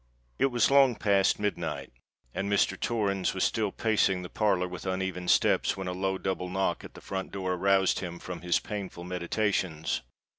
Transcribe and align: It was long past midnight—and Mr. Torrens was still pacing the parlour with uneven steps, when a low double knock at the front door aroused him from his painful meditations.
It 0.39 0.47
was 0.47 0.71
long 0.71 0.95
past 0.95 1.37
midnight—and 1.37 2.51
Mr. 2.51 2.75
Torrens 2.75 3.35
was 3.35 3.43
still 3.43 3.71
pacing 3.71 4.23
the 4.23 4.29
parlour 4.29 4.67
with 4.67 4.87
uneven 4.87 5.27
steps, 5.27 5.77
when 5.77 5.87
a 5.87 5.91
low 5.93 6.17
double 6.17 6.49
knock 6.49 6.83
at 6.83 6.95
the 6.95 7.01
front 7.01 7.31
door 7.31 7.53
aroused 7.53 7.99
him 7.99 8.17
from 8.17 8.41
his 8.41 8.59
painful 8.59 9.03
meditations. 9.03 10.01